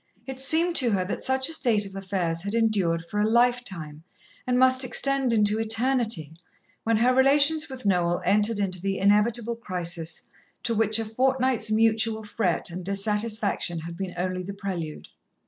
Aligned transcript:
It 0.25 0.39
seemed 0.39 0.75
to 0.77 0.89
her 0.93 1.05
that 1.05 1.21
such 1.21 1.47
a 1.47 1.53
state 1.53 1.85
of 1.85 1.95
affairs 1.95 2.41
had 2.41 2.55
endured 2.55 3.05
for 3.07 3.19
a 3.21 3.29
lifetime, 3.29 4.01
and 4.47 4.57
must 4.57 4.83
extend 4.83 5.31
into 5.31 5.59
eternity, 5.59 6.33
when 6.83 6.97
her 6.97 7.13
relations 7.13 7.69
with 7.69 7.85
Noel 7.85 8.19
entered 8.25 8.57
into 8.57 8.81
the 8.81 8.97
inevitable 8.97 9.55
crisis 9.55 10.23
to 10.63 10.73
which 10.73 10.97
a 10.97 11.05
fortnight's 11.05 11.69
mutual 11.69 12.23
fret 12.23 12.71
and 12.71 12.83
dissatisfaction 12.83 13.81
had 13.81 13.95
been 13.95 14.15
only 14.17 14.41
the 14.41 14.55
prelude. 14.55 15.07